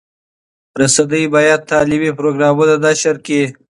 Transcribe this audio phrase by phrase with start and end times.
[0.79, 3.43] رسنۍ باید تعلیمي پروګرامونه نشر کړي.